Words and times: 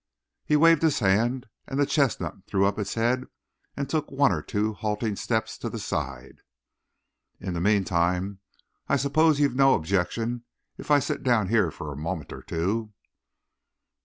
He 0.43 0.55
waved 0.55 0.81
his 0.81 0.97
hand 0.97 1.45
and 1.67 1.79
the 1.79 1.85
chestnut 1.85 2.47
threw 2.47 2.65
up 2.65 2.79
its 2.79 2.95
head 2.95 3.25
and 3.77 3.87
took 3.87 4.09
one 4.09 4.31
or 4.31 4.41
two 4.41 4.73
halting 4.73 5.15
steps 5.15 5.59
to 5.59 5.69
the 5.69 5.77
side. 5.77 6.41
"In 7.39 7.53
the 7.53 7.61
meantime, 7.61 8.39
I 8.89 8.95
suppose 8.95 9.39
you've 9.39 9.53
no 9.55 9.75
objection 9.75 10.43
if 10.75 10.89
I 10.89 10.97
sit 10.97 11.21
down 11.21 11.49
here 11.49 11.69
for 11.69 11.93
a 11.93 11.95
moment 11.95 12.33
or 12.33 12.41
two?" 12.41 12.93